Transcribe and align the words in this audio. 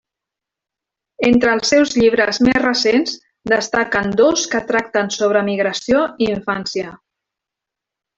Entre 1.27 1.51
els 1.57 1.69
seus 1.73 1.91
llibres 1.97 2.39
més 2.47 2.57
recents 2.63 3.13
destaquen 3.53 4.15
dos 4.23 4.47
que 4.55 4.63
tracten 4.73 5.13
sobre 5.17 5.43
migració 5.51 6.01
i 6.27 6.31
infància. 6.37 6.95